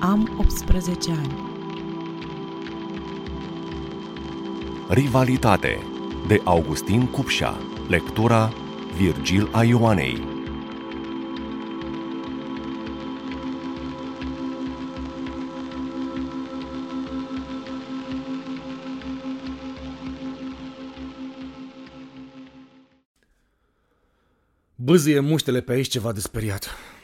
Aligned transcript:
Am 0.00 0.36
18 0.38 1.10
ani. 1.10 1.34
Rivalitate 4.88 5.78
de 6.26 6.40
Augustin 6.44 7.06
Cupșa 7.06 7.58
Lectura 7.88 8.52
Virgil 8.96 9.48
Aioanei 9.52 10.24
Bâzâie 24.74 25.20
muștele 25.20 25.60
pe 25.60 25.72
aici 25.72 25.88
ceva 25.88 26.12
de 26.12 26.20
speriat. 26.20 26.95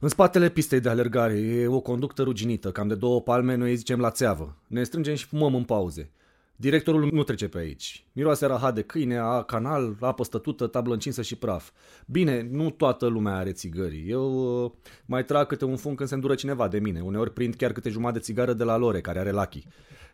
În 0.00 0.08
spatele 0.08 0.48
pistei 0.48 0.80
de 0.80 0.88
alergare 0.88 1.38
e 1.38 1.66
o 1.66 1.80
conductă 1.80 2.22
ruginită, 2.22 2.72
cam 2.72 2.88
de 2.88 2.94
două 2.94 3.20
palme, 3.20 3.54
noi 3.54 3.70
îi 3.70 3.76
zicem 3.76 4.00
la 4.00 4.10
țeavă. 4.10 4.56
Ne 4.66 4.82
strângem 4.82 5.14
și 5.14 5.26
fumăm 5.26 5.54
în 5.54 5.64
pauze. 5.64 6.10
Directorul 6.56 7.08
nu 7.12 7.22
trece 7.22 7.48
pe 7.48 7.58
aici. 7.58 8.06
Miroase 8.12 8.46
rahat 8.46 8.74
de 8.74 8.82
câine, 8.82 9.16
a 9.16 9.42
canal, 9.42 9.96
apă 10.00 10.24
stătută, 10.24 10.66
tablă 10.66 10.92
încinsă 10.92 11.22
și 11.22 11.36
praf. 11.36 11.70
Bine, 12.06 12.48
nu 12.50 12.70
toată 12.70 13.06
lumea 13.06 13.36
are 13.36 13.52
țigări. 13.52 14.08
Eu 14.08 14.64
uh, 14.64 14.70
mai 15.06 15.24
trag 15.24 15.46
câte 15.46 15.64
un 15.64 15.76
fum 15.76 15.94
când 15.94 16.08
se 16.08 16.14
îndură 16.14 16.34
cineva 16.34 16.68
de 16.68 16.78
mine. 16.78 17.00
Uneori 17.00 17.32
prind 17.32 17.54
chiar 17.54 17.72
câte 17.72 17.90
jumătate 17.90 18.18
de 18.18 18.24
țigară 18.24 18.52
de 18.52 18.64
la 18.64 18.76
Lore, 18.76 19.00
care 19.00 19.18
are 19.18 19.30
lachi. 19.30 19.66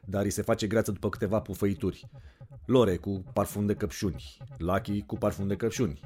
Dar 0.04 0.24
îi 0.24 0.30
se 0.30 0.42
face 0.42 0.66
greață 0.66 0.90
după 0.90 1.08
câteva 1.08 1.40
pufăituri. 1.40 2.08
Lore 2.66 2.96
cu 2.96 3.24
parfum 3.32 3.66
de 3.66 3.74
căpșuni. 3.74 4.36
Lachi 4.58 5.02
cu 5.02 5.16
parfum 5.16 5.46
de 5.46 5.56
căpșuni. 5.56 6.00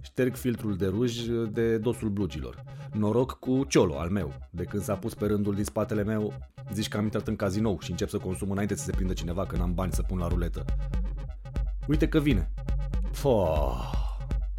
Șterg 0.00 0.34
filtrul 0.34 0.76
de 0.76 0.86
ruj 0.86 1.24
de 1.52 1.76
dosul 1.76 2.08
blugilor. 2.08 2.62
Noroc 2.92 3.38
cu 3.38 3.64
ciolo 3.68 3.98
al 3.98 4.08
meu. 4.08 4.32
De 4.50 4.62
când 4.62 4.82
s-a 4.82 4.94
pus 4.94 5.14
pe 5.14 5.26
rândul 5.26 5.54
din 5.54 5.64
spatele 5.64 6.04
meu, 6.04 6.32
zici 6.72 6.88
că 6.88 6.96
am 6.96 7.02
intrat 7.02 7.28
în 7.28 7.36
cazinou 7.36 7.78
și 7.80 7.90
încep 7.90 8.08
să 8.08 8.18
consum 8.18 8.50
înainte 8.50 8.74
să 8.74 8.84
se 8.84 8.90
prindă 8.90 9.12
cineva 9.12 9.46
că 9.46 9.56
n-am 9.56 9.74
bani 9.74 9.92
să 9.92 10.02
pun 10.02 10.18
la 10.18 10.28
ruletă. 10.28 10.64
Uite 11.86 12.08
că 12.08 12.18
vine. 12.18 12.50
Fă, 13.10 13.28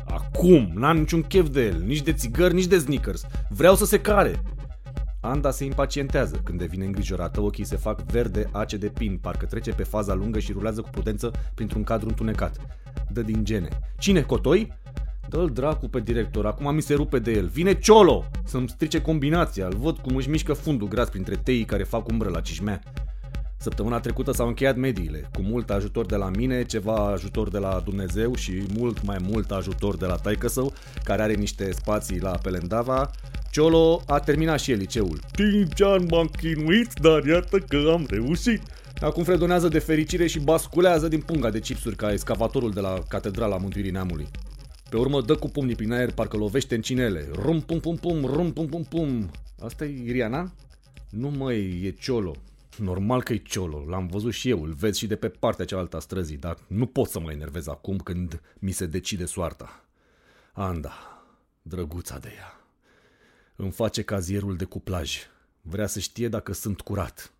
acum, 0.05 0.71
n-am 0.73 0.97
niciun 0.97 1.21
chef 1.21 1.49
de 1.49 1.65
el, 1.65 1.81
nici 1.81 2.01
de 2.01 2.13
țigări, 2.13 2.53
nici 2.53 2.65
de 2.65 2.77
sneakers. 2.77 3.25
Vreau 3.49 3.75
să 3.75 3.85
se 3.85 4.01
care. 4.01 4.41
Anda 5.21 5.51
se 5.51 5.65
impacientează. 5.65 6.41
Când 6.43 6.59
devine 6.59 6.85
îngrijorată, 6.85 7.41
ochii 7.41 7.63
se 7.63 7.75
fac 7.75 8.01
verde 8.01 8.49
ace 8.51 8.77
de 8.77 8.87
pin, 8.87 9.17
parcă 9.17 9.45
trece 9.45 9.71
pe 9.71 9.83
faza 9.83 10.13
lungă 10.13 10.39
și 10.39 10.51
rulează 10.51 10.81
cu 10.81 10.89
prudență 10.89 11.31
printr-un 11.53 11.83
cadru 11.83 12.07
întunecat. 12.07 12.57
Dă 13.09 13.21
din 13.21 13.43
gene. 13.43 13.67
Cine, 13.97 14.21
Cotoi? 14.21 14.73
Dă-l 15.29 15.49
dracu 15.53 15.87
pe 15.87 15.99
director, 15.99 16.45
acum 16.45 16.75
mi 16.75 16.81
se 16.81 16.93
rupe 16.93 17.19
de 17.19 17.31
el. 17.31 17.47
Vine 17.47 17.79
Ciolo 17.79 18.25
să-mi 18.45 18.69
strice 18.69 19.01
combinația. 19.01 19.65
Îl 19.65 19.77
văd 19.77 19.97
cum 19.97 20.15
își 20.15 20.29
mișcă 20.29 20.53
fundul 20.53 20.87
gras 20.87 21.09
printre 21.09 21.35
teii 21.35 21.65
care 21.65 21.83
fac 21.83 22.07
umbră 22.07 22.29
la 22.29 22.41
cișmea. 22.41 22.81
Săptămâna 23.59 23.99
trecută 23.99 24.31
s-au 24.31 24.47
încheiat 24.47 24.75
mediile, 24.75 25.29
cu 25.33 25.41
mult 25.41 25.69
ajutor 25.69 26.05
de 26.05 26.15
la 26.15 26.29
mine, 26.35 26.63
ceva 26.63 26.95
ajutor 26.95 27.49
de 27.49 27.57
la 27.57 27.81
Dumnezeu 27.83 28.35
și 28.35 28.63
mult 28.77 29.03
mai 29.03 29.17
mult 29.21 29.51
ajutor 29.51 29.97
de 29.97 30.05
la 30.05 30.15
taică 30.15 30.47
său, 30.47 30.73
care 31.03 31.21
are 31.21 31.33
niște 31.33 31.71
spații 31.71 32.19
la 32.19 32.31
Pelendava. 32.41 33.11
Ciolo 33.51 34.01
a 34.07 34.19
terminat 34.19 34.59
și 34.59 34.71
el 34.71 34.77
liceul. 34.77 35.19
5 35.35 35.81
ani 35.81 36.05
m-am 36.09 36.31
chinuit, 36.37 36.93
dar 37.01 37.25
iată 37.25 37.57
că 37.57 37.89
am 37.91 38.05
reușit. 38.09 38.61
Acum 39.01 39.23
fredonează 39.23 39.67
de 39.67 39.79
fericire 39.79 40.27
și 40.27 40.39
basculează 40.39 41.07
din 41.07 41.19
punga 41.19 41.49
de 41.49 41.59
chipsuri 41.59 41.95
ca 41.95 42.11
excavatorul 42.11 42.71
de 42.71 42.79
la 42.79 43.03
Catedrala 43.07 43.57
Mântuirii 43.57 43.91
Neamului. 43.91 44.27
Pe 44.89 44.97
urmă 44.97 45.21
dă 45.21 45.35
cu 45.35 45.47
pumnii 45.47 45.75
prin 45.75 45.91
aer, 45.91 46.11
parcă 46.11 46.37
lovește 46.37 46.75
în 46.75 46.81
cinele. 46.81 47.29
Rum 47.31 47.61
pum 47.61 47.79
pum 47.79 47.95
pum, 47.95 48.25
rum 48.25 48.53
pum 48.53 48.67
pum 48.67 48.83
pum. 48.83 49.31
Asta 49.59 49.85
e 49.85 50.03
Iriana? 50.03 50.53
Nu 51.09 51.29
măi, 51.29 51.81
e 51.83 51.91
Ciolo. 51.91 52.35
Normal 52.77 53.23
că 53.23 53.33
e 53.33 53.37
Ciolo, 53.37 53.85
l-am 53.87 54.07
văzut 54.07 54.33
și 54.33 54.49
eu, 54.49 54.63
îl 54.63 54.73
vezi 54.73 54.99
și 54.99 55.07
de 55.07 55.15
pe 55.15 55.29
partea 55.29 55.65
cealaltă 55.65 55.95
a 55.95 55.99
străzii, 55.99 56.37
dar 56.37 56.57
nu 56.67 56.85
pot 56.85 57.09
să 57.09 57.19
mă 57.19 57.31
enervez 57.31 57.67
acum 57.67 57.97
când 57.97 58.41
mi 58.59 58.71
se 58.71 58.85
decide 58.85 59.25
soarta. 59.25 59.85
Anda, 60.53 60.93
drăguța 61.61 62.17
de 62.17 62.31
ea. 62.35 62.61
Îmi 63.55 63.71
face 63.71 64.01
cazierul 64.01 64.55
de 64.55 64.63
cuplaj. 64.63 65.17
Vrea 65.61 65.87
să 65.87 65.99
știe 65.99 66.27
dacă 66.27 66.53
sunt 66.53 66.81
curat. 66.81 67.33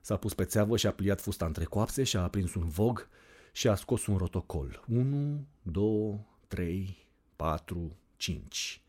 S-a 0.00 0.16
pus 0.16 0.34
pe 0.34 0.44
țeavă 0.44 0.76
și 0.76 0.86
a 0.86 0.92
pliat 0.92 1.20
fusta 1.20 1.46
între 1.46 1.64
coapse 1.64 2.02
și 2.02 2.16
a 2.16 2.22
aprins 2.22 2.54
un 2.54 2.68
vog 2.68 3.08
și 3.52 3.68
a 3.68 3.74
scos 3.74 4.06
un 4.06 4.16
rotocol. 4.16 4.84
1, 4.88 5.46
2, 5.62 6.26
3, 6.48 7.06
4, 7.36 7.96
5. 8.16 8.80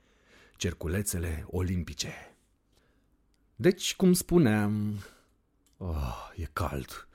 Cerculețele 0.57 1.45
olimpice. 1.49 2.35
Deci, 3.55 3.95
cum 3.95 4.13
spuneam... 4.13 5.03
Oh, 5.77 6.29
e 6.35 6.47
cald. 6.53 7.07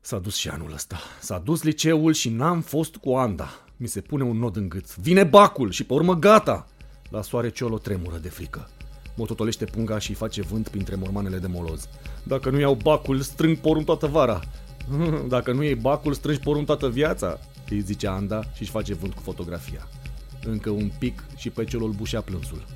S-a 0.00 0.18
dus 0.18 0.36
și 0.36 0.48
anul 0.48 0.72
ăsta. 0.72 0.98
S-a 1.20 1.38
dus 1.38 1.62
liceul 1.62 2.12
și 2.12 2.28
n-am 2.28 2.60
fost 2.60 2.96
cu 2.96 3.14
Anda. 3.14 3.48
Mi 3.76 3.86
se 3.86 4.00
pune 4.00 4.22
un 4.22 4.38
nod 4.38 4.56
în 4.56 4.68
gât. 4.68 4.96
Vine 4.96 5.24
bacul 5.24 5.70
și 5.70 5.84
pe 5.84 5.92
urmă 5.92 6.14
gata. 6.14 6.68
La 7.10 7.22
soare 7.22 7.50
ciolo 7.50 7.78
tremură 7.78 8.16
de 8.16 8.28
frică. 8.28 8.70
Mototolește 9.16 9.64
punga 9.64 9.98
și 9.98 10.14
face 10.14 10.42
vânt 10.42 10.68
printre 10.68 10.94
mormanele 10.94 11.38
de 11.38 11.46
moloz. 11.46 11.88
Dacă 12.22 12.50
nu 12.50 12.58
iau 12.58 12.74
bacul, 12.74 13.20
strâng 13.20 13.56
porun 13.56 13.84
toată 13.84 14.06
vara. 14.06 14.40
Dacă 15.28 15.52
nu 15.52 15.62
iei 15.62 15.74
bacul, 15.74 16.12
strângi 16.12 16.40
porun 16.40 16.64
toată 16.64 16.88
viața 16.88 17.38
îi 17.74 17.80
zice 17.80 18.06
Anda 18.06 18.42
și 18.42 18.62
își 18.62 18.70
face 18.70 18.94
vânt 18.94 19.14
cu 19.14 19.22
fotografia. 19.22 19.88
Încă 20.44 20.70
un 20.70 20.90
pic 20.98 21.24
și 21.36 21.50
pe 21.50 21.64
celul 21.64 21.92
bușea 21.92 22.20
plânsul. 22.20 22.66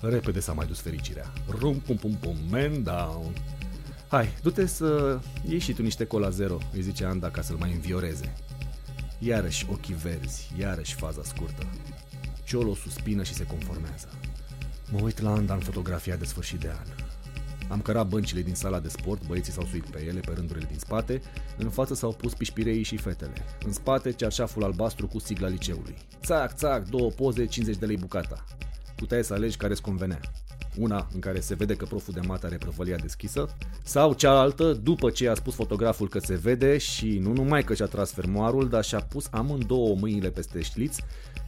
Repede 0.00 0.40
s-a 0.40 0.52
mai 0.52 0.66
dus 0.66 0.80
fericirea. 0.80 1.32
Rum 1.48 1.78
pum 1.78 1.96
pum 1.96 2.14
pum, 2.14 2.36
man 2.50 2.82
down. 2.82 3.32
Hai, 4.08 4.28
du-te 4.42 4.66
să 4.66 5.20
ieși 5.48 5.64
și 5.64 5.72
tu 5.72 5.82
niște 5.82 6.04
cola 6.04 6.30
zero, 6.30 6.58
îi 6.72 6.82
zice 6.82 7.04
Anda 7.04 7.30
ca 7.30 7.42
să-l 7.42 7.56
mai 7.56 7.72
învioreze. 7.72 8.32
Iarăși 9.18 9.66
ochii 9.70 9.94
verzi, 9.94 10.52
iarăși 10.58 10.94
faza 10.94 11.22
scurtă. 11.24 11.66
Ciolo 12.44 12.74
suspină 12.74 13.22
și 13.22 13.34
se 13.34 13.44
conformează. 13.44 14.08
Mă 14.90 15.00
uit 15.02 15.20
la 15.20 15.32
Anda 15.32 15.54
în 15.54 15.60
fotografia 15.60 16.16
de 16.16 16.24
sfârșit 16.24 16.60
de 16.60 16.68
an. 16.68 17.03
Am 17.68 17.80
cărat 17.80 18.08
băncile 18.08 18.42
din 18.42 18.54
sala 18.54 18.80
de 18.80 18.88
sport, 18.88 19.26
băieții 19.26 19.52
s-au 19.52 19.66
suit 19.70 19.84
pe 19.84 20.04
ele, 20.06 20.20
pe 20.20 20.32
rândurile 20.34 20.66
din 20.70 20.78
spate, 20.78 21.20
în 21.58 21.70
față 21.70 21.94
s-au 21.94 22.12
pus 22.12 22.34
pișpireii 22.34 22.82
și 22.82 22.96
fetele. 22.96 23.32
În 23.64 23.72
spate, 23.72 24.12
cearșaful 24.12 24.64
albastru 24.64 25.06
cu 25.06 25.18
sigla 25.18 25.48
liceului. 25.48 25.96
Țac, 26.24 26.54
țac, 26.54 26.88
două 26.88 27.10
poze, 27.10 27.44
50 27.44 27.76
de 27.76 27.86
lei 27.86 27.96
bucata. 27.96 28.44
Puteai 28.96 29.24
să 29.24 29.34
alegi 29.34 29.56
care 29.56 29.72
îți 29.72 29.82
convenea. 29.82 30.20
Una 30.76 31.08
în 31.14 31.20
care 31.20 31.40
se 31.40 31.54
vede 31.54 31.74
că 31.76 31.84
proful 31.84 32.14
de 32.14 32.20
mat 32.26 32.44
are 32.44 32.56
prăvălia 32.56 32.96
deschisă, 32.96 33.56
sau 33.82 34.12
cealaltă 34.12 34.72
după 34.72 35.10
ce 35.10 35.28
a 35.28 35.34
spus 35.34 35.54
fotograful 35.54 36.08
că 36.08 36.18
se 36.18 36.34
vede 36.34 36.78
și 36.78 37.18
nu 37.18 37.32
numai 37.32 37.64
că 37.64 37.74
și-a 37.74 37.86
tras 37.86 38.12
fermoarul, 38.12 38.68
dar 38.68 38.84
și-a 38.84 39.00
pus 39.00 39.28
amândouă 39.30 39.96
mâinile 39.96 40.30
peste 40.30 40.62
șliț 40.62 40.96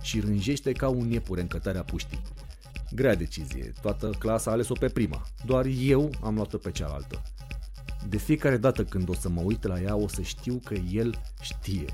și 0.03 0.21
rânjește 0.21 0.73
ca 0.73 0.89
un 0.89 1.11
iepure 1.11 1.41
în 1.41 1.47
cătarea 1.47 1.83
puștii. 1.83 2.23
Grea 2.97 3.15
decizie, 3.15 3.73
toată 3.81 4.11
clasa 4.19 4.51
a 4.51 4.53
ales-o 4.53 4.75
pe 4.75 4.89
prima, 4.89 5.23
doar 5.45 5.67
eu 5.81 6.11
am 6.23 6.35
luat-o 6.35 6.57
pe 6.57 6.71
cealaltă. 6.71 7.23
De 8.09 8.17
fiecare 8.17 8.57
dată 8.57 8.85
când 8.85 9.09
o 9.09 9.15
să 9.15 9.29
mă 9.29 9.41
uit 9.41 9.65
la 9.65 9.81
ea, 9.81 9.97
o 9.97 10.09
să 10.09 10.23
știu 10.23 10.61
că 10.65 10.75
el 10.75 11.21
știe. 11.41 11.85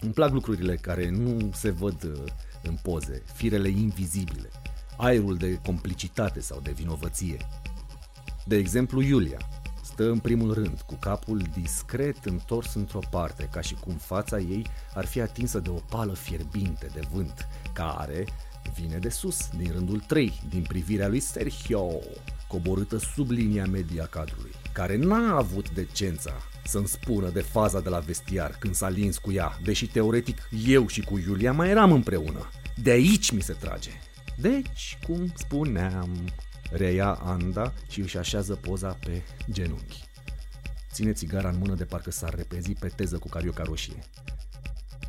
Îmi 0.00 0.12
plac 0.12 0.32
lucrurile 0.32 0.76
care 0.76 1.10
nu 1.10 1.50
se 1.52 1.70
văd 1.70 2.02
uh, 2.02 2.24
în 2.62 2.78
poze, 2.82 3.22
firele 3.34 3.68
invizibile, 3.68 4.50
aerul 4.96 5.36
de 5.36 5.60
complicitate 5.64 6.40
sau 6.40 6.60
de 6.60 6.70
vinovăție. 6.70 7.36
De 8.46 8.56
exemplu, 8.56 9.02
Iulia 9.02 9.38
stă 9.82 10.10
în 10.10 10.18
primul 10.18 10.54
rând, 10.54 10.80
cu 10.80 10.94
capul 10.94 11.42
discret 11.60 12.24
întors 12.24 12.74
într-o 12.74 13.00
parte, 13.10 13.48
ca 13.52 13.60
și 13.60 13.74
cum 13.74 13.94
fața 13.94 14.38
ei 14.38 14.66
ar 14.94 15.04
fi 15.04 15.20
atinsă 15.20 15.58
de 15.58 15.70
o 15.70 15.80
pală 15.88 16.12
fierbinte 16.12 16.86
de 16.94 17.00
vânt, 17.12 17.48
care, 17.72 18.24
vine 18.80 18.98
de 18.98 19.08
sus, 19.08 19.48
din 19.56 19.70
rândul 19.72 20.00
3, 20.00 20.40
din 20.48 20.62
privirea 20.62 21.08
lui 21.08 21.20
Sergio, 21.20 21.88
coborâtă 22.48 22.98
sub 22.98 23.30
linia 23.30 23.66
media 23.66 24.06
cadrului, 24.06 24.50
care 24.72 24.96
n-a 24.96 25.36
avut 25.36 25.70
decența 25.70 26.34
să-mi 26.64 26.88
spună 26.88 27.30
de 27.30 27.40
faza 27.40 27.80
de 27.80 27.88
la 27.88 27.98
vestiar 27.98 28.56
când 28.58 28.74
s-a 28.74 28.88
lins 28.88 29.18
cu 29.18 29.32
ea, 29.32 29.58
deși 29.62 29.86
teoretic 29.86 30.48
eu 30.66 30.86
și 30.86 31.00
cu 31.00 31.18
Iulia 31.18 31.52
mai 31.52 31.68
eram 31.68 31.92
împreună. 31.92 32.48
De 32.82 32.90
aici 32.90 33.30
mi 33.30 33.42
se 33.42 33.52
trage. 33.52 33.90
Deci, 34.36 34.98
cum 35.06 35.32
spuneam, 35.36 36.10
reia 36.70 37.12
Anda 37.12 37.72
și 37.88 38.00
își 38.00 38.18
așează 38.18 38.54
poza 38.54 38.98
pe 39.04 39.22
genunchi. 39.50 40.08
Ține 40.92 41.12
țigara 41.12 41.48
în 41.48 41.58
mână 41.58 41.74
de 41.74 41.84
parcă 41.84 42.10
s-ar 42.10 42.34
repezi 42.34 42.72
pe 42.72 42.88
teză 42.88 43.18
cu 43.18 43.28
carioca 43.28 43.62
roșie. 43.62 43.98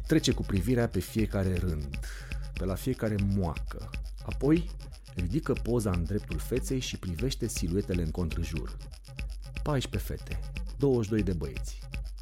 Trece 0.08 0.32
cu 0.32 0.42
privirea 0.42 0.88
pe 0.88 1.00
fiecare 1.00 1.54
rând, 1.54 2.00
pe 2.60 2.66
la 2.66 2.76
fiecare 2.76 3.16
moacă. 3.36 3.90
Apoi 4.26 4.70
ridică 5.16 5.54
poza 5.54 5.92
în 5.92 6.04
dreptul 6.04 6.38
feței 6.38 6.80
și 6.80 6.98
privește 6.98 7.48
siluetele 7.48 8.02
în 8.02 8.12
contrejur. 8.12 8.78
14 9.64 10.12
fete, 10.12 10.40
22 10.78 11.24
de 11.24 11.34
băieți. 11.34 11.80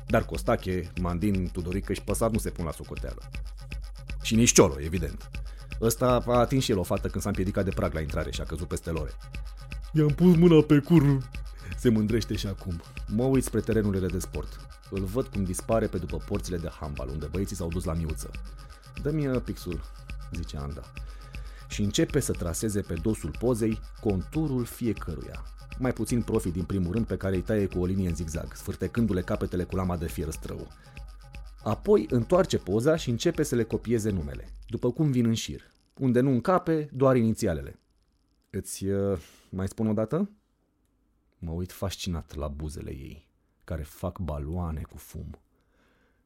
Dar 0.08 0.26
Costache, 0.26 0.92
Mandin, 1.02 1.50
Tudorică 1.52 1.94
și 1.94 2.02
Păsar 2.02 2.30
nu 2.30 2.38
se 2.38 2.50
pun 2.50 2.66
la 2.66 2.72
socoteală. 2.72 3.22
Și 4.22 4.36
nici 4.36 4.52
Ciolo, 4.52 4.80
evident. 4.80 5.30
Ăsta 5.82 6.24
a 6.28 6.40
atins 6.40 6.64
și 6.64 6.72
el 6.72 6.78
o 6.78 6.84
fată 6.84 7.08
când 7.08 7.24
s-a 7.24 7.30
împiedicat 7.30 7.64
de 7.64 7.72
prag 7.72 7.94
la 7.94 8.00
intrare 8.00 8.32
și 8.32 8.42
a 8.42 8.44
căzut 8.44 8.68
peste 8.68 8.90
lore. 8.90 9.12
Mi-am 9.94 10.08
pus 10.08 10.36
mâna 10.36 10.62
pe 10.62 10.80
cur. 10.80 11.30
Se 11.78 11.90
mândrește 11.90 12.36
și 12.36 12.48
acum. 12.48 12.82
Mă 13.08 13.24
uit 13.24 13.44
spre 13.44 13.60
terenurile 13.60 14.08
de 14.08 14.20
sport. 14.20 14.60
Îl 14.90 15.04
văd 15.04 15.28
cum 15.28 15.44
dispare 15.44 15.88
pe 15.88 15.98
după 15.98 16.18
porțile 16.18 16.58
de 16.58 16.70
handbal, 16.80 17.10
unde 17.10 17.26
băieții 17.26 17.56
s-au 17.56 17.68
dus 17.68 17.84
la 17.84 17.94
miuță. 17.94 18.32
Dă-mi 19.02 19.28
uh, 19.28 19.42
pixul, 19.42 19.82
zice 20.34 20.58
Anda. 20.58 20.82
Și 21.68 21.82
începe 21.82 22.20
să 22.20 22.32
traseze 22.32 22.82
pe 22.82 22.94
dosul 22.94 23.32
pozei 23.40 23.80
conturul 24.02 24.66
fiecăruia. 24.66 25.44
Mai 25.80 25.94
puțin 25.94 26.22
profit 26.22 26.54
din 26.54 26.64
primul 26.64 26.94
rând 26.94 27.06
pe 27.06 27.18
care 27.18 27.36
îi 27.36 27.42
taie 27.42 27.66
cu 27.66 27.80
o 27.80 27.86
linie 27.86 28.08
în 28.08 28.16
zigzag, 28.16 28.54
sfârtecându-le 28.54 29.22
capetele 29.22 29.64
cu 29.64 29.76
lama 29.76 29.98
de 29.98 30.08
fier 30.08 30.30
strău. 30.30 30.68
Apoi 31.64 32.06
întoarce 32.10 32.58
poza 32.58 32.96
și 32.96 33.10
începe 33.10 33.44
să 33.44 33.56
le 33.56 33.64
copieze 33.64 34.10
numele, 34.10 34.50
după 34.68 34.92
cum 34.92 35.12
vin 35.12 35.26
în 35.26 35.34
șir. 35.34 35.62
Unde 36.00 36.20
nu 36.20 36.30
încape, 36.30 36.90
doar 36.94 37.16
inițialele. 37.16 37.80
Îți 38.50 38.86
uh, 38.86 39.20
mai 39.50 39.68
spun 39.68 39.88
o 39.88 39.94
dată? 39.94 40.30
Mă 41.38 41.52
uit 41.52 41.72
fascinat 41.72 42.36
la 42.36 42.48
buzele 42.48 42.92
ei, 42.92 43.30
care 43.64 43.84
fac 43.84 44.20
baloane 44.20 44.82
cu 44.82 44.98
fum. 44.98 45.40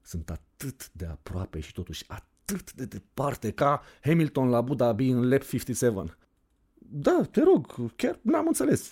Sunt 0.01 0.30
atât 0.30 0.92
de 0.92 1.06
aproape 1.06 1.59
și 1.59 1.74
totuși 1.74 2.03
atât 2.07 2.31
de 2.75 2.86
departe 2.86 3.51
ca 3.51 3.81
Hamilton 4.03 4.50
la 4.50 4.57
Abu 4.57 4.74
Dhabi 4.74 5.09
în 5.09 5.30
Lap 5.30 5.42
57. 5.42 6.18
Da, 6.74 7.21
te 7.31 7.44
rog, 7.44 7.75
chiar 7.95 8.19
n-am 8.21 8.48
înțeles. 8.48 8.92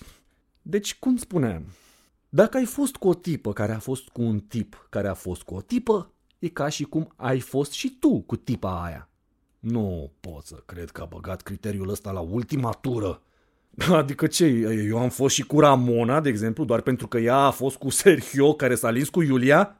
Deci, 0.62 0.96
cum 0.96 1.18
spuneam, 1.18 1.64
dacă 2.30 2.58
ai 2.58 2.66
fost 2.66 2.96
cu 2.96 3.08
o 3.08 3.14
tipă 3.14 3.54
care 3.54 3.72
a 3.72 3.80
fost 3.80 4.08
cu 4.08 4.22
un 4.22 4.40
tip 4.40 4.88
care 4.90 5.08
a 5.08 5.14
fost 5.14 5.42
cu 5.42 5.54
o 5.56 5.62
tipă, 5.62 6.14
e 6.40 6.48
ca 6.48 6.70
și 6.70 6.84
cum 6.84 7.14
ai 7.16 7.40
fost 7.40 7.72
și 7.72 7.98
tu 8.00 8.22
cu 8.22 8.36
tipa 8.36 8.84
aia. 8.84 9.10
Nu 9.60 10.12
pot 10.20 10.46
să 10.46 10.56
cred 10.66 10.90
că 10.90 11.02
a 11.02 11.06
băgat 11.06 11.42
criteriul 11.42 11.90
ăsta 11.90 12.12
la 12.12 12.20
ultima 12.20 12.72
tură. 12.72 13.22
Adică 13.92 14.28
ce, 14.28 14.46
eu 14.88 14.98
am 14.98 15.10
fost 15.10 15.36
și 15.36 15.44
cu 15.44 15.60
Ramona, 15.60 16.20
de 16.20 16.30
exemplu, 16.30 16.66
doar 16.66 16.82
pentru 16.82 17.08
că 17.08 17.18
ea 17.18 17.38
a 17.38 17.52
fost 17.52 17.78
cu 17.78 17.90
Sergio 17.90 18.54
care 18.54 18.76
s-a 18.76 18.90
lins 18.90 19.10
cu 19.10 19.22
Iulia? 19.22 19.79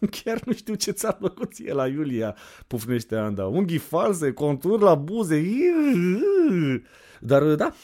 Chiar 0.22 0.42
nu 0.44 0.52
știu 0.52 0.74
ce 0.74 0.90
ți-a 0.90 1.12
plăcut 1.12 1.52
ție 1.52 1.72
la 1.72 1.86
Iulia, 1.86 2.36
pufnește 2.66 3.16
Anda. 3.16 3.46
Unghii 3.46 3.78
false, 3.78 4.32
contur 4.32 4.80
la 4.80 4.94
buze. 4.94 5.44
Dar 7.20 7.54
da, 7.54 7.74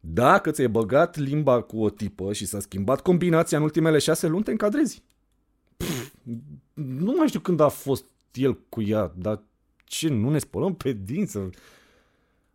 dacă 0.00 0.50
ți-ai 0.50 0.68
băgat 0.68 1.16
limba 1.16 1.60
cu 1.62 1.82
o 1.82 1.90
tipă 1.90 2.32
și 2.32 2.46
s-a 2.46 2.60
schimbat 2.60 3.00
combinația 3.00 3.58
în 3.58 3.64
ultimele 3.64 3.98
șase 3.98 4.26
luni, 4.26 4.44
te 4.44 4.50
încadrezi. 4.50 5.02
Pff, 5.76 6.14
nu 6.74 7.14
mai 7.16 7.28
știu 7.28 7.40
când 7.40 7.60
a 7.60 7.68
fost 7.68 8.04
el 8.32 8.58
cu 8.68 8.82
ea, 8.82 9.12
dar 9.16 9.42
ce, 9.84 10.08
nu 10.08 10.30
ne 10.30 10.38
spălăm 10.38 10.74
pe 10.74 10.92
dinți? 10.92 11.38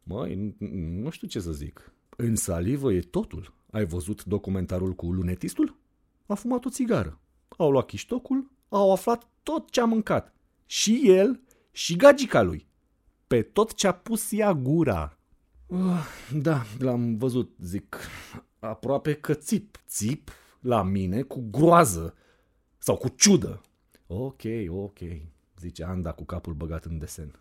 Măi, 0.03 0.55
nu 1.01 1.09
știu 1.09 1.27
ce 1.27 1.39
să 1.39 1.51
zic. 1.51 1.93
În 2.17 2.35
salivă 2.35 2.93
e 2.93 2.99
totul. 2.99 3.53
Ai 3.71 3.85
văzut 3.85 4.23
documentarul 4.23 4.93
cu 4.93 5.11
lunetistul? 5.11 5.75
A 6.25 6.33
fumat 6.33 6.65
o 6.65 6.69
țigară. 6.69 7.19
Au 7.57 7.71
luat 7.71 7.85
chiștocul, 7.85 8.51
au 8.77 8.91
aflat 8.91 9.27
tot 9.43 9.69
ce 9.69 9.81
a 9.81 9.85
mâncat. 9.85 10.33
Și 10.65 11.01
el, 11.05 11.41
și 11.71 11.95
gagica 11.95 12.41
lui. 12.41 12.67
Pe 13.27 13.41
tot 13.41 13.73
ce 13.73 13.87
a 13.87 13.91
pus 13.91 14.31
ea 14.31 14.53
gura. 14.53 15.17
Uh, 15.65 16.05
da, 16.35 16.65
l-am 16.79 17.17
văzut, 17.17 17.55
zic. 17.59 17.97
Aproape 18.59 19.13
că 19.13 19.33
țip, 19.33 19.77
țip 19.87 20.31
la 20.59 20.83
mine 20.83 21.21
cu 21.21 21.47
groază. 21.51 22.15
Sau 22.77 22.97
cu 22.97 23.07
ciudă. 23.07 23.61
Ok, 24.07 24.41
ok, 24.67 24.99
zice 25.59 25.83
Anda 25.83 26.11
cu 26.11 26.23
capul 26.23 26.53
băgat 26.53 26.85
în 26.85 26.97
desen. 26.97 27.39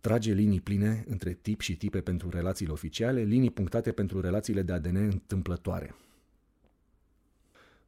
Trage 0.00 0.32
linii 0.32 0.60
pline 0.60 1.04
între 1.08 1.32
tip 1.32 1.60
și 1.60 1.76
tipe 1.76 2.00
pentru 2.00 2.28
relațiile 2.30 2.72
oficiale, 2.72 3.22
linii 3.22 3.50
punctate 3.50 3.92
pentru 3.92 4.20
relațiile 4.20 4.62
de 4.62 4.72
ADN 4.72 4.96
întâmplătoare. 4.96 5.94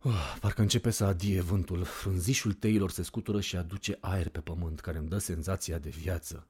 Oh, 0.02 0.36
parcă 0.40 0.60
începe 0.60 0.90
să 0.90 1.04
adie 1.04 1.40
vântul. 1.40 1.84
Frunzișul 1.84 2.52
teilor 2.52 2.90
se 2.90 3.02
scutură 3.02 3.40
și 3.40 3.56
aduce 3.56 3.98
aer 4.00 4.28
pe 4.28 4.40
pământ, 4.40 4.80
care 4.80 4.98
îmi 4.98 5.08
dă 5.08 5.18
senzația 5.18 5.78
de 5.78 5.88
viață. 5.88 6.46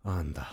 Anda, 0.00 0.46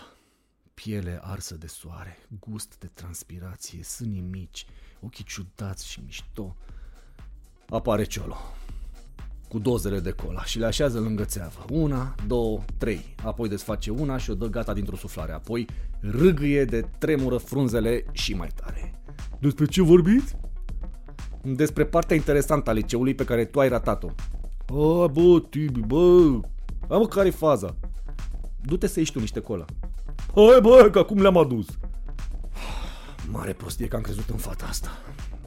piele 0.74 1.20
arsă 1.22 1.54
de 1.54 1.66
soare, 1.66 2.18
gust 2.40 2.78
de 2.78 2.86
transpirație, 2.94 3.82
sânii 3.82 4.20
mici, 4.20 4.66
ochii 5.00 5.24
ciudați 5.24 5.88
și 5.88 6.00
mișto. 6.04 6.56
Apare 7.68 8.04
Ciolo 8.04 8.36
cu 9.48 9.58
dozele 9.58 10.00
de 10.00 10.10
cola 10.10 10.44
și 10.44 10.58
le 10.58 10.66
așează 10.66 10.98
lângă 10.98 11.24
țeavă. 11.24 11.64
Una, 11.70 12.14
două, 12.26 12.64
trei. 12.78 13.14
Apoi 13.24 13.48
desface 13.48 13.90
una 13.90 14.16
și 14.16 14.30
o 14.30 14.34
dă 14.34 14.46
gata 14.46 14.72
dintr-o 14.72 14.96
suflare. 14.96 15.32
Apoi 15.32 15.66
râgâie 16.00 16.64
de 16.64 16.80
tremură 16.98 17.36
frunzele 17.36 18.04
și 18.12 18.34
mai 18.34 18.48
tare. 18.54 19.00
Despre 19.40 19.66
ce 19.66 19.82
vorbiți? 19.82 20.36
Despre 21.54 21.84
partea 21.84 22.16
interesantă 22.16 22.70
a 22.70 22.72
liceului 22.72 23.14
pe 23.14 23.24
care 23.24 23.44
tu 23.44 23.60
ai 23.60 23.68
ratat-o. 23.68 24.08
A, 24.66 25.06
bă, 25.06 25.40
Tibi, 25.50 25.80
bă, 25.80 26.40
am 26.88 27.04
care 27.04 27.30
faza? 27.30 27.76
Du-te 28.62 28.86
să 28.86 28.98
ieși 28.98 29.12
tu 29.12 29.20
niște 29.20 29.40
cola. 29.40 29.64
Hai, 30.34 30.60
bă, 30.62 30.88
că 30.92 30.98
acum 30.98 31.20
le-am 31.20 31.36
adus. 31.36 31.66
Mare 33.32 33.52
prostie 33.52 33.88
că 33.88 33.96
am 33.96 34.02
crezut 34.02 34.28
în 34.28 34.36
fata 34.36 34.66
asta. 34.68 34.88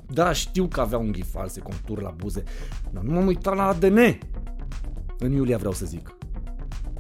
Da, 0.08 0.32
știu 0.32 0.68
că 0.68 0.82
avea 0.82 0.98
unghii 0.98 1.24
false, 1.24 1.60
contur 1.60 2.02
la 2.02 2.14
buze, 2.18 2.44
dar 2.92 3.04
nu 3.04 3.12
m-am 3.12 3.28
uitat 3.28 3.56
la 3.56 3.68
ADN. 3.68 4.18
În 5.20 5.32
Iulia 5.32 5.58
vreau 5.58 5.74
să 5.74 5.86
zic. 5.86 6.16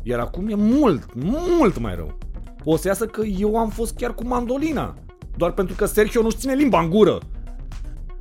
Iar 0.03 0.19
acum 0.19 0.47
e 0.47 0.55
mult, 0.55 1.13
mult 1.57 1.79
mai 1.79 1.95
rău. 1.95 2.17
O 2.63 2.75
să 2.75 2.87
iasă 2.87 3.05
că 3.05 3.21
eu 3.21 3.57
am 3.57 3.69
fost 3.69 3.95
chiar 3.95 4.13
cu 4.13 4.27
mandolina. 4.27 4.95
Doar 5.37 5.51
pentru 5.51 5.75
că 5.75 5.85
Sergio 5.85 6.21
nu-și 6.21 6.37
ține 6.37 6.53
limba 6.53 6.81
în 6.81 6.89
gură. 6.89 7.17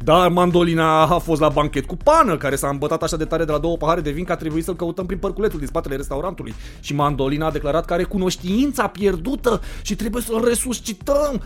Dar 0.04 0.28
mandolina 0.28 1.00
a 1.00 1.18
fost 1.18 1.40
la 1.40 1.48
banchet 1.48 1.86
cu 1.86 1.96
pană, 1.96 2.36
care 2.36 2.56
s-a 2.56 2.68
îmbătat 2.68 3.02
așa 3.02 3.16
de 3.16 3.24
tare 3.24 3.44
de 3.44 3.52
la 3.52 3.58
două 3.58 3.76
pahare 3.76 4.00
de 4.00 4.10
vin 4.10 4.24
că 4.24 4.32
a 4.32 4.36
trebuit 4.36 4.64
să-l 4.64 4.76
căutăm 4.76 5.06
prin 5.06 5.18
părculetul 5.18 5.58
din 5.58 5.68
spatele 5.68 5.96
restaurantului. 5.96 6.54
Și 6.80 6.94
mandolina 6.94 7.46
a 7.46 7.50
declarat 7.50 7.84
că 7.84 7.92
are 7.92 8.02
cunoștința 8.02 8.86
pierdută 8.86 9.60
și 9.82 9.96
trebuie 9.96 10.22
să-l 10.22 10.44
resuscităm. 10.44 11.42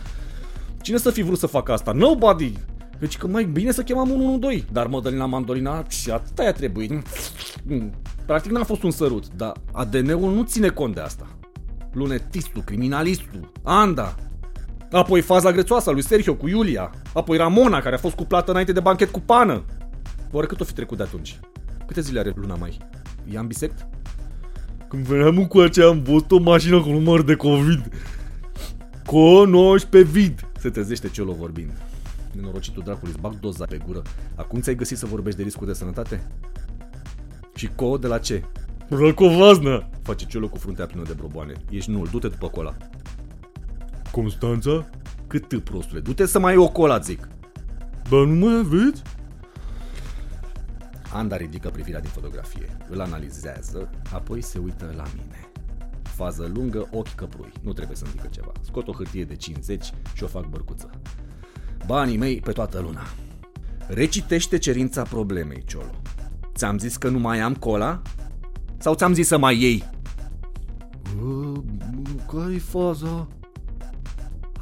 Cine 0.81 0.97
să 0.97 1.09
fi 1.09 1.21
vrut 1.21 1.39
să 1.39 1.47
facă 1.47 1.71
asta? 1.71 1.91
Nobody! 1.91 2.53
Deci 2.99 3.17
că 3.17 3.27
mai 3.27 3.43
bine 3.43 3.71
să 3.71 3.81
chemam 3.81 4.11
112, 4.11 4.67
dar 4.71 4.87
Mădălina 4.87 5.25
Mandolina 5.25 5.85
și 5.87 6.11
atâta 6.11 6.43
i-a 6.43 6.53
trebuit. 6.53 6.91
Practic 8.25 8.51
n-a 8.51 8.63
fost 8.63 8.83
un 8.83 8.91
sărut, 8.91 9.27
dar 9.35 9.51
ADN-ul 9.71 10.33
nu 10.33 10.43
ține 10.43 10.67
cont 10.67 10.93
de 10.95 11.01
asta. 11.01 11.27
Lunetistul, 11.93 12.61
criminalistul, 12.61 13.51
Anda, 13.63 14.15
apoi 14.97 15.21
faza 15.21 15.51
grețoasă 15.51 15.91
lui 15.91 16.03
Sergio 16.03 16.35
cu 16.35 16.47
Iulia, 16.47 16.91
apoi 17.13 17.37
Ramona, 17.37 17.81
care 17.81 17.95
a 17.95 17.97
fost 17.97 18.15
cuplată 18.15 18.51
înainte 18.51 18.71
de 18.71 18.79
banchet 18.79 19.09
cu 19.09 19.19
pană. 19.19 19.63
Oare 20.31 20.47
cât 20.47 20.59
o 20.59 20.63
fi 20.63 20.73
trecut 20.73 20.97
de 20.97 21.03
atunci? 21.03 21.39
Câte 21.85 22.01
zile 22.01 22.19
are 22.19 22.33
luna 22.35 22.55
mai? 22.55 22.77
E 23.31 23.37
ambisect? 23.37 23.87
Când 24.87 25.05
veneam 25.05 25.45
cu 25.45 25.59
aceea 25.59 25.87
am 25.87 26.01
văzut 26.01 26.31
o 26.31 26.39
mașină 26.39 26.81
cu 26.81 26.89
număr 26.89 27.23
de 27.23 27.35
COVID. 27.35 27.91
Conoși 29.05 29.87
pe 29.87 30.01
vid, 30.01 30.49
se 30.57 30.69
trezește 30.69 31.09
celor 31.09 31.35
vorbind. 31.35 31.71
Nenorocitul 32.31 32.83
dracului, 32.85 33.11
îți 33.11 33.21
bag 33.21 33.39
doza 33.39 33.65
pe 33.65 33.79
gură. 33.85 34.01
Acum 34.35 34.59
ți-ai 34.59 34.75
găsit 34.75 34.97
să 34.97 35.05
vorbești 35.05 35.37
de 35.37 35.43
riscul 35.43 35.67
de 35.67 35.73
sănătate? 35.73 36.27
Și 37.55 37.69
co 37.75 37.97
de 37.97 38.07
la 38.07 38.17
ce? 38.17 38.43
Răcovaznă! 38.87 39.89
Face 40.01 40.25
ciulă 40.25 40.47
cu 40.47 40.57
fruntea 40.57 40.85
plină 40.85 41.03
de 41.07 41.13
broboane. 41.13 41.53
Ești 41.69 41.91
nul, 41.91 42.07
du-te 42.11 42.27
după 42.27 42.47
cola. 42.47 42.75
Constanța? 44.13 44.89
Cât 45.27 45.47
tâ, 45.47 45.59
prostule, 45.59 45.99
du-te 45.99 46.25
să 46.25 46.39
mai 46.39 46.51
ai 46.51 46.57
o 46.57 46.67
cola, 46.67 46.99
zic. 46.99 47.27
Dar 48.09 48.19
nu 48.25 48.45
mai 48.45 48.57
aveți? 48.57 49.01
Anda 51.13 51.37
ridică 51.37 51.69
privirea 51.69 51.99
din 51.99 52.09
fotografie, 52.09 52.77
îl 52.89 53.01
analizează, 53.01 53.89
apoi 54.11 54.41
se 54.41 54.59
uită 54.59 54.93
la 54.95 55.03
mine. 55.15 55.49
Fază 56.01 56.51
lungă, 56.53 56.87
ochi 56.91 57.15
căprui, 57.15 57.51
nu 57.61 57.73
trebuie 57.73 57.95
să-mi 57.95 58.11
zică 58.11 58.27
ceva. 58.31 58.51
Scot 58.61 58.87
o 58.87 58.91
hârtie 58.91 59.23
de 59.23 59.35
50 59.35 59.91
și 60.13 60.23
o 60.23 60.27
fac 60.27 60.49
bărcuță. 60.49 60.89
Banii 61.85 62.17
mei 62.17 62.39
pe 62.39 62.51
toată 62.51 62.79
luna. 62.79 63.03
Recitește 63.87 64.57
cerința 64.57 65.01
problemei, 65.01 65.63
Ciolo. 65.65 65.91
Ți-am 66.55 66.77
zis 66.77 66.97
că 66.97 67.09
nu 67.09 67.19
mai 67.19 67.39
am 67.39 67.55
cola? 67.55 68.01
Sau 68.77 68.95
ți-am 68.95 69.13
zis 69.13 69.27
să 69.27 69.37
mai 69.37 69.61
iei? 69.61 69.83
Care-i 72.27 72.59
faza? 72.59 73.27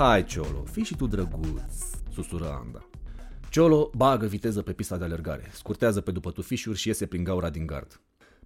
Hai, 0.04 0.24
Ciolo, 0.24 0.64
fii 0.72 0.84
și 0.84 0.96
tu 0.96 1.08
drăguț, 1.08 1.74
susură 2.14 2.60
Anda. 2.64 2.90
Ciolo 3.50 3.90
bagă 3.96 4.26
viteză 4.26 4.62
pe 4.62 4.74
pista 4.74 4.98
de 4.98 5.04
alergare, 5.04 5.50
scurtează 5.54 6.02
pe 6.02 6.12
după 6.12 6.32
tufișuri 6.32 6.78
și 6.78 6.88
iese 6.88 7.06
prin 7.06 7.24
gaura 7.24 7.50
din 7.50 7.66
gard. 7.66 8.02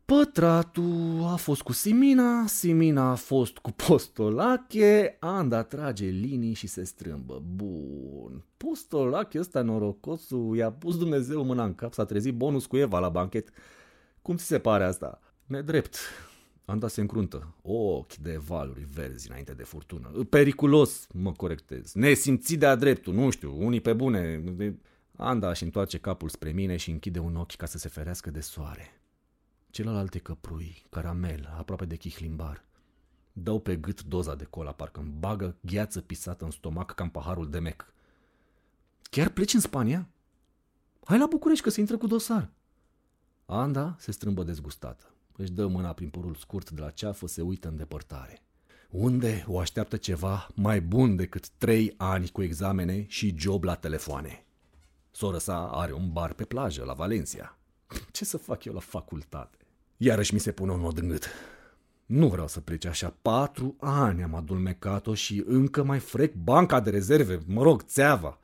Pătratul 0.06 1.24
a 1.32 1.36
fost 1.36 1.62
cu 1.62 1.72
Simina, 1.72 2.48
Simina 2.48 3.12
a 3.12 3.16
fost 3.16 3.58
cu 3.58 3.72
Postolache, 3.72 5.18
Anda 5.20 5.64
trage 5.64 6.06
linii 6.06 6.54
și 6.54 6.68
se 6.68 6.84
strâmbă. 6.84 7.44
Bun, 7.56 8.44
Postolache 8.58 9.40
ăsta 9.40 9.62
norocosul 9.62 10.56
i-a 10.56 10.72
pus 10.72 10.98
Dumnezeu 10.98 11.44
mâna 11.44 11.64
în 11.64 11.76
cap, 11.76 11.94
s-a 11.94 12.06
trezit 12.06 12.34
bonus 12.34 12.66
cu 12.66 12.78
Eva 12.78 13.00
la 13.00 13.10
banchet. 13.10 13.50
Cum 14.22 14.36
ți 14.36 14.46
se 14.46 14.60
pare 14.60 14.84
asta? 14.84 15.20
Nedrept. 15.46 15.98
Anda 16.66 16.88
se 16.88 17.02
încruntă, 17.02 17.56
ochi 17.62 18.16
de 18.16 18.38
valuri 18.38 18.84
verzi 18.94 19.30
înainte 19.30 19.54
de 19.54 19.64
furtună. 19.64 20.10
Periculos, 20.30 21.08
mă 21.14 21.32
corectez. 21.32 21.94
Nesimțit 21.94 22.60
de-a 22.60 22.76
dreptul, 22.76 23.14
nu 23.14 23.30
știu, 23.30 23.66
unii 23.66 23.82
pe 23.82 23.94
bune. 23.94 24.44
Anda 25.16 25.54
și 25.54 25.64
întoarce 25.64 25.98
capul 25.98 26.30
spre 26.30 26.52
mine 26.52 26.78
și 26.78 26.92
închide 26.92 27.20
un 27.20 27.36
ochi 27.36 27.56
ca 27.56 27.66
să 27.66 27.78
se 27.78 27.90
ferească 27.90 28.32
de 28.32 28.40
soare. 28.40 29.02
Celălalt 29.70 30.14
e 30.14 30.20
căprui, 30.20 30.86
caramel, 30.90 31.54
aproape 31.58 31.86
de 31.86 31.96
chihlimbar. 31.96 32.66
Dau 33.34 33.60
pe 33.60 33.76
gât 33.76 34.04
doza 34.04 34.36
de 34.36 34.44
cola, 34.44 34.72
parcă 34.72 35.00
îmi 35.00 35.14
bagă 35.20 35.56
gheață 35.62 36.02
pisată 36.02 36.46
în 36.46 36.52
stomac 36.52 36.96
ca 36.96 37.04
în 37.04 37.10
paharul 37.10 37.50
de 37.50 37.60
mec. 37.60 37.94
Chiar 39.02 39.30
pleci 39.30 39.54
în 39.54 39.60
Spania? 39.60 40.10
Hai 41.04 41.18
la 41.18 41.26
București 41.26 41.64
că 41.64 41.70
se 41.70 41.80
intră 41.80 41.98
cu 41.98 42.08
dosar. 42.08 42.50
Anda 43.46 43.96
se 44.00 44.12
strâmbă 44.12 44.44
dezgustată. 44.44 45.15
Își 45.38 45.52
dă 45.52 45.68
mâna 45.68 45.94
prin 45.94 46.10
părul 46.10 46.36
scurt 46.36 46.70
de 46.70 46.82
la 46.82 46.90
ceafă, 46.90 47.28
se 47.28 47.42
uită 47.42 47.68
în 47.68 47.78
depărtare. 47.78 48.42
Unde 48.90 49.46
o 49.48 49.60
așteaptă 49.60 49.98
ceva 49.98 50.48
mai 50.54 50.82
bun 50.82 51.16
decât 51.16 51.50
trei 51.50 51.94
ani 51.98 52.30
cu 52.30 52.42
examene 52.42 53.06
și 53.08 53.36
job 53.38 53.64
la 53.64 53.76
telefoane? 53.76 54.46
Sora 55.12 55.40
sa 55.40 55.68
are 55.68 55.94
un 55.94 56.12
bar 56.12 56.34
pe 56.34 56.44
plajă, 56.44 56.84
la 56.86 56.94
Valencia. 56.94 57.58
Ce 58.12 58.26
să 58.26 58.38
fac 58.38 58.64
eu 58.64 58.74
la 58.74 58.80
facultate? 58.80 59.58
Iarăși 59.98 60.34
mi 60.34 60.40
se 60.40 60.52
pune 60.52 60.72
un 60.72 60.80
nod 60.80 60.98
în 60.98 61.08
gât. 61.08 61.30
Nu 62.06 62.28
vreau 62.28 62.48
să 62.48 62.60
plece 62.60 62.88
așa. 62.88 63.16
Patru 63.22 63.76
ani 63.80 64.24
am 64.24 64.36
adulmecat-o 64.36 65.14
și 65.14 65.44
încă 65.46 65.84
mai 65.84 66.00
frec 66.00 66.34
banca 66.34 66.80
de 66.80 66.90
rezerve, 66.90 67.40
mă 67.46 67.64
rog, 67.64 67.84
țeava. 67.84 68.40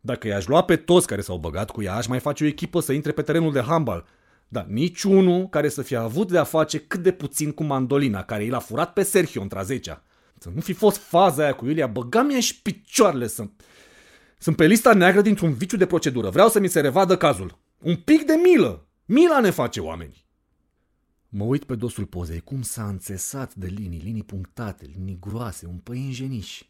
Dacă 0.00 0.26
i-aș 0.26 0.46
lua 0.46 0.62
pe 0.64 0.76
toți 0.76 1.06
care 1.06 1.20
s-au 1.20 1.38
băgat 1.38 1.70
cu 1.70 1.82
ea, 1.82 1.94
aș 1.94 2.06
mai 2.06 2.20
face 2.20 2.44
o 2.44 2.46
echipă 2.46 2.80
să 2.80 2.92
intre 2.92 3.12
pe 3.12 3.22
terenul 3.22 3.52
de 3.52 3.60
handbal. 3.60 4.06
Dar 4.52 4.64
niciunul 4.64 5.48
care 5.48 5.68
să 5.68 5.82
fie 5.82 5.96
avut 5.96 6.30
de 6.30 6.38
a 6.38 6.44
face 6.44 6.78
cât 6.78 7.02
de 7.02 7.12
puțin 7.12 7.52
cu 7.52 7.64
mandolina, 7.64 8.22
care 8.22 8.44
i 8.44 8.48
l-a 8.48 8.58
furat 8.58 8.92
pe 8.92 9.02
Sergio 9.02 9.40
într-a 9.40 9.62
zecea. 9.62 10.02
Să 10.38 10.50
nu 10.54 10.60
fi 10.60 10.72
fost 10.72 10.96
faza 10.96 11.42
aia 11.42 11.54
cu 11.54 11.66
Iulia, 11.66 11.86
băga 11.86 12.22
mi 12.22 12.40
și 12.40 12.62
picioarele 12.62 13.26
să... 13.26 13.48
Sunt 14.38 14.56
pe 14.56 14.66
lista 14.66 14.94
neagră 14.94 15.20
dintr-un 15.20 15.52
viciu 15.52 15.76
de 15.76 15.86
procedură. 15.86 16.30
Vreau 16.30 16.48
să 16.48 16.60
mi 16.60 16.68
se 16.68 16.80
revadă 16.80 17.16
cazul. 17.16 17.58
Un 17.78 17.96
pic 17.96 18.26
de 18.26 18.32
milă. 18.32 18.86
Mila 19.04 19.40
ne 19.40 19.50
face 19.50 19.80
oameni. 19.80 20.24
Mă 21.28 21.44
uit 21.44 21.64
pe 21.64 21.74
dosul 21.74 22.04
pozei, 22.04 22.40
cum 22.40 22.62
s-a 22.62 22.88
înțesat 22.88 23.54
de 23.54 23.66
linii, 23.66 24.00
linii 24.04 24.24
punctate, 24.24 24.90
linii 24.94 25.18
groase, 25.20 25.66
un 25.66 25.76
păinjeniș. 25.76 26.62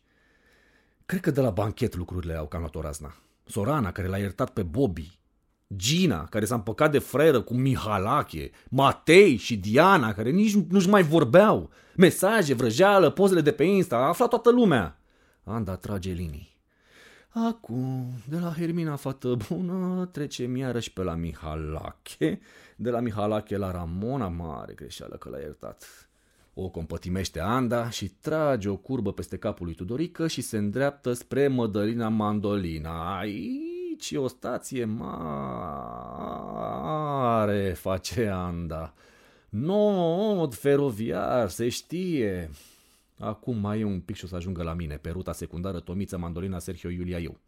Cred 1.06 1.20
că 1.20 1.30
de 1.30 1.40
la 1.40 1.50
banchet 1.50 1.96
lucrurile 1.96 2.34
au 2.34 2.46
cam 2.46 2.60
luat 2.60 2.74
o 2.74 2.80
razna. 2.80 3.16
Sorana, 3.44 3.92
care 3.92 4.08
l-a 4.08 4.18
iertat 4.18 4.50
pe 4.50 4.62
Bobby, 4.62 5.20
Gina, 5.76 6.24
care 6.24 6.44
s-a 6.44 6.54
împăcat 6.54 6.90
de 6.90 6.98
freră 6.98 7.40
cu 7.40 7.54
Mihalache, 7.54 8.50
Matei 8.70 9.36
și 9.36 9.56
Diana, 9.56 10.12
care 10.12 10.30
nici 10.30 10.54
nu-și 10.54 10.88
mai 10.88 11.02
vorbeau, 11.02 11.70
mesaje, 11.96 12.54
vrăjeală, 12.54 13.10
pozele 13.10 13.40
de 13.40 13.52
pe 13.52 13.64
Insta, 13.64 13.96
a 13.96 14.08
aflat 14.08 14.28
toată 14.28 14.50
lumea. 14.50 15.00
Anda 15.44 15.76
trage 15.76 16.10
linii. 16.10 16.50
Acum, 17.28 18.12
de 18.28 18.38
la 18.38 18.52
Hermina 18.56 18.96
fată 18.96 19.36
bună, 19.48 20.08
trecem 20.12 20.56
iarăși 20.56 20.92
pe 20.92 21.02
la 21.02 21.14
Mihalache, 21.14 22.40
de 22.76 22.90
la 22.90 23.00
Mihalache 23.00 23.56
la 23.56 23.70
Ramona, 23.70 24.28
mare 24.28 24.72
greșeală 24.72 25.16
că 25.16 25.28
l-a 25.28 25.38
iertat. 25.38 26.08
O 26.54 26.68
compătimește 26.68 27.40
Anda 27.40 27.90
și 27.90 28.08
trage 28.08 28.68
o 28.68 28.76
curbă 28.76 29.12
peste 29.12 29.36
capul 29.36 29.66
lui 29.66 29.74
Tudorică 29.74 30.26
și 30.26 30.40
se 30.40 30.56
îndreaptă 30.56 31.12
spre 31.12 31.48
Mădălina 31.48 32.08
Mandolina. 32.08 33.20
Aici 34.02 34.10
e 34.10 34.18
o 34.18 34.28
stație 34.28 34.84
mare, 34.84 35.12
face 37.72 38.26
Anda. 38.26 38.94
Nod 39.48 40.54
feroviar, 40.54 41.48
se 41.48 41.68
știe. 41.68 42.50
Acum 43.18 43.56
mai 43.56 43.80
e 43.80 43.84
un 43.84 44.00
pic 44.00 44.16
și 44.16 44.24
o 44.24 44.26
să 44.26 44.34
ajungă 44.34 44.62
la 44.62 44.72
mine, 44.72 44.96
pe 44.96 45.10
ruta 45.10 45.32
secundară 45.32 45.80
Tomiță, 45.80 46.18
Mandolina, 46.18 46.58
Sergio, 46.58 46.88
Iulia, 46.88 47.18
eu. 47.18 47.38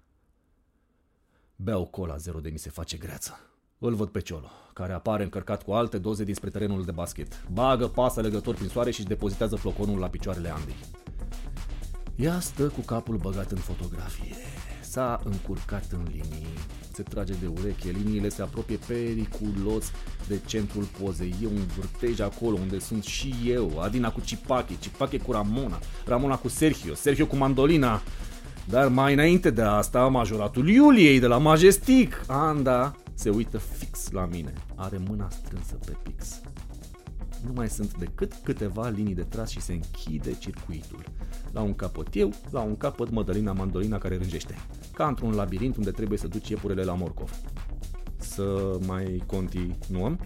Beau 1.56 1.87
cola, 1.87 2.16
zero 2.16 2.40
de 2.40 2.50
mi 2.50 2.58
se 2.58 2.70
face 2.70 2.96
greață. 2.96 3.40
Îl 3.78 3.94
văd 3.94 4.08
pe 4.08 4.20
Ciolo, 4.20 4.50
care 4.73 4.92
apare 4.92 5.23
încărcat 5.23 5.62
cu 5.62 5.73
alte 5.73 5.99
doze 5.99 6.25
dinspre 6.25 6.50
terenul 6.50 6.84
de 6.84 6.92
basket. 6.92 7.46
Bagă, 7.52 7.87
pasă 7.88 8.20
legător 8.20 8.54
prin 8.54 8.68
soare 8.68 8.90
și 8.90 8.99
își 9.00 9.08
depozitează 9.08 9.56
floconul 9.56 9.99
la 9.99 10.08
picioarele 10.08 10.49
Andei. 10.49 10.76
Ea 12.16 12.40
stă 12.40 12.68
cu 12.68 12.80
capul 12.80 13.16
băgat 13.16 13.50
în 13.50 13.58
fotografie. 13.58 14.34
S-a 14.94 15.20
încurcat 15.24 15.84
în 15.92 16.02
linii. 16.10 16.46
Se 16.92 17.02
trage 17.02 17.32
de 17.40 17.46
ureche, 17.60 17.90
liniile 17.90 18.28
se 18.28 18.42
apropie 18.42 18.78
periculos 18.86 19.92
de 20.28 20.40
centrul 20.46 20.84
pozei. 20.84 21.34
E 21.42 21.46
un 21.46 21.62
vârtej 21.76 22.20
acolo 22.20 22.58
unde 22.60 22.78
sunt 22.78 23.04
și 23.04 23.34
eu, 23.46 23.80
Adina 23.80 24.10
cu 24.12 24.20
Cipache, 24.20 24.76
Cipache 24.80 25.18
cu 25.18 25.32
Ramona, 25.32 25.78
Ramona 26.06 26.36
cu 26.36 26.48
Sergio, 26.48 26.94
Sergio 26.94 27.26
cu 27.26 27.36
Mandolina. 27.36 28.02
Dar 28.68 28.88
mai 28.88 29.12
înainte 29.12 29.50
de 29.50 29.62
asta, 29.62 30.06
majoratul 30.06 30.68
Iuliei 30.68 31.20
de 31.20 31.26
la 31.26 31.38
Majestic, 31.38 32.24
Anda, 32.26 32.96
se 33.14 33.30
uită 33.30 33.58
fix 33.58 34.10
la 34.10 34.26
mine. 34.26 34.52
Are 34.74 35.00
mâna 35.08 35.28
strânsă 35.30 35.74
pe 35.86 35.96
pix. 36.02 36.40
Nu 37.46 37.52
mai 37.54 37.68
sunt 37.68 37.96
decât 37.98 38.32
câteva 38.42 38.88
linii 38.88 39.14
de 39.14 39.22
tras 39.22 39.50
și 39.50 39.60
se 39.60 39.72
închide 39.72 40.34
circuitul. 40.38 41.04
La 41.52 41.60
un 41.60 41.74
capăt 41.74 42.08
eu, 42.12 42.32
la 42.50 42.60
un 42.60 42.76
capăt 42.76 43.10
Mădălina 43.10 43.52
Mandolina 43.52 43.98
care 43.98 44.16
rângește. 44.16 44.54
Ca 44.94 45.06
într-un 45.06 45.34
labirint 45.34 45.76
unde 45.76 45.90
trebuie 45.90 46.18
să 46.18 46.28
duci 46.28 46.48
iepurele 46.48 46.82
la 46.82 46.94
morcov. 46.94 47.30
Să 48.16 48.78
mai 48.86 49.22
continuăm? 49.26 50.20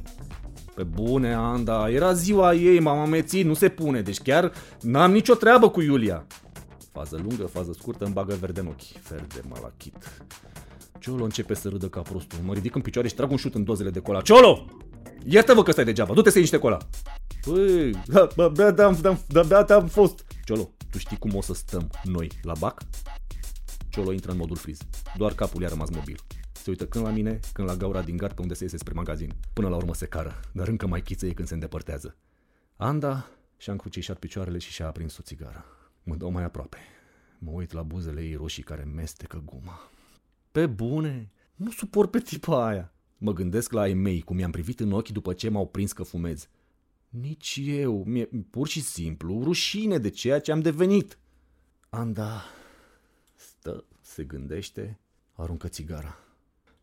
Pe 0.74 0.82
bune, 0.82 1.34
Anda, 1.34 1.90
era 1.90 2.12
ziua 2.12 2.54
ei, 2.54 2.80
m-am 2.80 2.98
amețit, 2.98 3.46
nu 3.46 3.54
se 3.54 3.68
pune, 3.68 4.00
deci 4.00 4.20
chiar 4.20 4.52
n-am 4.80 5.12
nicio 5.12 5.34
treabă 5.34 5.70
cu 5.70 5.80
Iulia. 5.80 6.26
Fază 6.92 7.16
lungă, 7.16 7.46
fază 7.46 7.72
scurtă, 7.72 8.04
îmi 8.04 8.14
bagă 8.14 8.36
verde 8.40 8.60
în 8.60 8.66
ochi. 8.66 9.08
Verde 9.08 9.40
malachit. 9.48 10.22
Ciolo 10.98 11.24
începe 11.24 11.54
să 11.54 11.68
râdă 11.68 11.88
ca 11.88 12.00
prostul. 12.00 12.38
Mă 12.44 12.52
ridic 12.52 12.74
în 12.74 12.80
picioare 12.80 13.08
și 13.08 13.14
trag 13.14 13.30
un 13.30 13.36
șut 13.36 13.54
în 13.54 13.64
dozele 13.64 13.90
de 13.90 14.00
cola. 14.00 14.20
Ciolo! 14.20 14.64
Iartă-vă 15.24 15.62
că 15.62 15.70
stai 15.70 15.84
degeaba, 15.84 16.14
du-te 16.14 16.28
să 16.28 16.38
iei 16.38 16.42
niște 16.42 16.58
cola. 16.58 16.78
Păi, 17.40 17.90
da, 18.06 18.28
abia 18.36 18.72
te-am, 18.72 19.24
abia 19.34 19.64
te-am 19.64 19.86
fost. 19.86 20.24
Ciolo, 20.44 20.70
tu 20.90 20.98
știi 20.98 21.18
cum 21.18 21.34
o 21.34 21.40
să 21.40 21.54
stăm 21.54 21.90
noi 22.04 22.30
la 22.42 22.52
bac? 22.58 22.82
Ciolo 23.88 24.12
intră 24.12 24.30
în 24.30 24.36
modul 24.36 24.56
friz. 24.56 24.78
Doar 25.16 25.32
capul 25.34 25.62
i-a 25.62 25.68
rămas 25.68 25.90
mobil. 25.90 26.16
Se 26.52 26.70
uită 26.70 26.86
când 26.86 27.04
la 27.04 27.10
mine, 27.10 27.40
când 27.52 27.68
la 27.68 27.76
gaura 27.76 28.02
din 28.02 28.16
gard 28.16 28.34
pe 28.34 28.42
unde 28.42 28.54
se 28.54 28.62
iese 28.62 28.76
spre 28.76 28.92
magazin. 28.94 29.34
Până 29.52 29.68
la 29.68 29.76
urmă 29.76 29.94
se 29.94 30.06
cară, 30.06 30.40
dar 30.52 30.68
încă 30.68 30.86
mai 30.86 31.02
chițăie 31.02 31.32
când 31.32 31.48
se 31.48 31.54
îndepărtează. 31.54 32.16
Anda 32.76 33.26
și-a 33.56 33.72
încrucișat 33.72 34.18
picioarele 34.18 34.58
și 34.58 34.70
și-a 34.70 34.86
aprins 34.86 35.18
o 35.18 35.22
țigară. 35.22 35.64
Mă 36.02 36.14
dau 36.14 36.30
mai 36.30 36.44
aproape. 36.44 36.78
Mă 37.38 37.50
uit 37.50 37.72
la 37.72 37.82
buzele 37.82 38.20
ei 38.20 38.34
roșii 38.34 38.62
care 38.62 38.82
mestecă 38.82 39.42
guma. 39.44 39.90
Pe 40.52 40.66
bune, 40.66 41.32
nu 41.54 41.70
suport 41.70 42.10
pe 42.10 42.18
tipa 42.18 42.66
aia. 42.66 42.92
Mă 43.18 43.32
gândesc 43.32 43.72
la 43.72 43.80
ai 43.80 43.94
mei, 43.94 44.20
cum 44.20 44.38
i-am 44.38 44.50
privit 44.50 44.80
în 44.80 44.92
ochi 44.92 45.08
după 45.08 45.32
ce 45.32 45.48
m-au 45.48 45.66
prins 45.66 45.92
că 45.92 46.02
fumez. 46.02 46.48
Nici 47.08 47.60
eu, 47.64 48.04
mi-e 48.06 48.28
pur 48.50 48.68
și 48.68 48.82
simplu 48.82 49.42
rușine 49.42 49.98
de 49.98 50.08
ceea 50.08 50.40
ce 50.40 50.52
am 50.52 50.60
devenit. 50.60 51.18
Anda 51.88 52.44
stă, 53.34 53.84
se 54.00 54.24
gândește, 54.24 54.98
aruncă 55.32 55.68
țigara. 55.68 56.18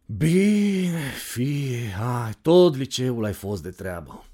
Bine, 0.05 1.09
fie, 1.31 1.89
hai, 1.89 2.33
tot 2.41 2.75
liceul 2.75 3.25
ai 3.25 3.33
fost 3.33 3.63
de 3.63 3.69
treabă. 3.69 4.25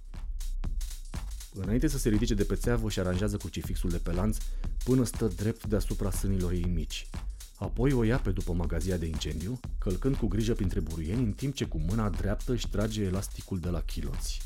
Înainte 1.54 1.88
să 1.88 1.98
se 1.98 2.10
ridice 2.10 2.34
de 2.34 2.44
pe 2.44 2.56
țeavă 2.56 2.90
și 2.90 3.00
aranjează 3.00 3.38
crucifixul 3.38 3.90
de 3.90 3.98
pe 3.98 4.12
lanț 4.12 4.38
până 4.84 5.04
stă 5.04 5.28
drept 5.28 5.66
deasupra 5.66 6.12
sânilor 6.12 6.52
ei 6.52 6.66
mici. 6.74 7.08
Apoi 7.62 7.92
o 7.92 8.04
ia 8.04 8.18
pe 8.18 8.32
după 8.32 8.54
magazia 8.54 8.98
de 8.98 9.06
incendiu, 9.06 9.60
călcând 9.78 10.16
cu 10.16 10.28
grijă 10.28 10.54
printre 10.54 10.80
buruieni, 10.80 11.24
în 11.24 11.32
timp 11.32 11.54
ce 11.54 11.66
cu 11.66 11.78
mâna 11.78 12.10
dreaptă 12.10 12.52
își 12.52 12.70
trage 12.70 13.04
elasticul 13.04 13.60
de 13.60 13.70
la 13.70 13.82
chiloți. 13.82 14.42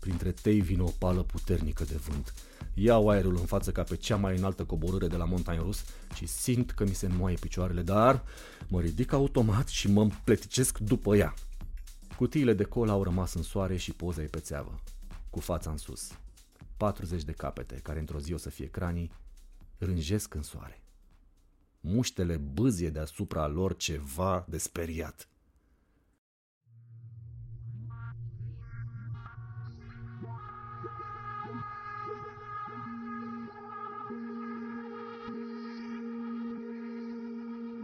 Printre 0.00 0.32
tei 0.32 0.60
vine 0.60 0.82
o 0.82 0.90
pală 0.98 1.22
puternică 1.22 1.84
de 1.84 1.96
vânt. 1.96 2.34
Iau 2.74 3.08
aerul 3.08 3.36
în 3.36 3.44
față 3.44 3.72
ca 3.72 3.82
pe 3.82 3.96
cea 3.96 4.16
mai 4.16 4.36
înaltă 4.36 4.64
coborâre 4.64 5.06
de 5.06 5.16
la 5.16 5.24
montagne 5.24 5.62
rus 5.62 5.84
și 6.14 6.26
simt 6.26 6.70
că 6.70 6.84
mi 6.84 6.94
se 6.94 7.06
înmoaie 7.06 7.36
picioarele, 7.40 7.82
dar 7.82 8.24
mă 8.68 8.80
ridic 8.80 9.12
automat 9.12 9.68
și 9.68 9.90
mă 9.90 10.02
împleticesc 10.02 10.78
după 10.78 11.16
ea. 11.16 11.34
Cutiile 12.16 12.54
de 12.54 12.64
cola 12.64 12.92
au 12.92 13.02
rămas 13.02 13.34
în 13.34 13.42
soare 13.42 13.76
și 13.76 13.92
poza 13.92 14.22
e 14.22 14.26
pe 14.26 14.40
țeavă, 14.40 14.80
cu 15.30 15.40
fața 15.40 15.70
în 15.70 15.76
sus. 15.76 16.10
40 16.76 17.22
de 17.22 17.32
capete, 17.32 17.74
care 17.74 17.98
într-o 17.98 18.20
zi 18.20 18.32
o 18.32 18.36
să 18.36 18.50
fie 18.50 18.66
cranii, 18.66 19.10
rânjesc 19.78 20.34
în 20.34 20.42
soare 20.42 20.82
muștele 21.80 22.36
bâzie 22.36 22.90
deasupra 22.90 23.46
lor 23.46 23.76
ceva 23.76 24.44
de 24.48 24.58
speriat. 24.58 25.28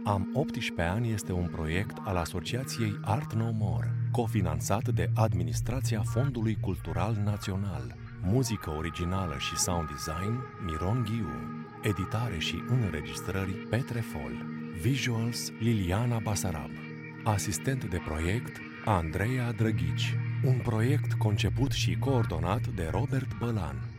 Am 0.03 0.29
18 0.33 0.81
ani 0.81 1.11
este 1.11 1.31
un 1.31 1.47
proiect 1.47 1.97
al 2.03 2.17
Asociației 2.17 2.99
Art 3.01 3.33
No 3.33 3.51
More, 3.51 3.95
cofinanțat 4.11 4.87
de 4.87 5.09
Administrația 5.15 6.01
Fondului 6.01 6.57
Cultural 6.61 7.15
Național 7.23 8.03
Muzică 8.27 8.69
originală 8.69 9.35
și 9.37 9.57
sound 9.57 9.87
design 9.87 10.39
Miron 10.65 11.03
Ghiu. 11.03 11.64
Editare 11.85 12.37
și 12.37 12.63
înregistrări 12.67 13.51
Petre 13.51 13.99
Fol. 13.99 14.31
Visuals 14.81 15.51
Liliana 15.59 16.19
Basarab. 16.19 16.69
Asistent 17.23 17.83
de 17.83 18.01
proiect 18.05 18.59
Andreea 18.85 19.51
Drăghici. 19.51 20.17
Un 20.43 20.57
proiect 20.63 21.13
conceput 21.13 21.71
și 21.71 21.97
coordonat 21.99 22.67
de 22.67 22.87
Robert 22.91 23.37
Bălan. 23.37 23.94